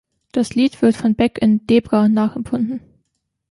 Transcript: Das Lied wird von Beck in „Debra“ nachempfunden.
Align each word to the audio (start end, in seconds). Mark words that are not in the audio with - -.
Das 0.31 0.55
Lied 0.55 0.81
wird 0.81 0.95
von 0.95 1.13
Beck 1.13 1.39
in 1.39 1.67
„Debra“ 1.67 2.09
nachempfunden. 2.09 2.81